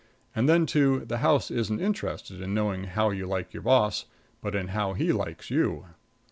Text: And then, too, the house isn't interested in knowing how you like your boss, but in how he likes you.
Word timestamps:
And 0.35 0.49
then, 0.49 0.65
too, 0.65 1.05
the 1.05 1.19
house 1.19 1.51
isn't 1.51 1.79
interested 1.79 2.41
in 2.41 2.55
knowing 2.55 2.85
how 2.85 3.11
you 3.11 3.27
like 3.27 3.53
your 3.53 3.61
boss, 3.61 4.05
but 4.41 4.55
in 4.55 4.69
how 4.69 4.93
he 4.93 5.11
likes 5.11 5.51
you. 5.51 5.85